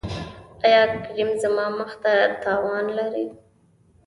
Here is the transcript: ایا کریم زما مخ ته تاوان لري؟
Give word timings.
ایا 0.65 0.81
کریم 1.05 1.29
زما 1.41 1.65
مخ 1.77 1.91
ته 2.03 2.13
تاوان 2.43 2.85
لري؟ 2.97 3.25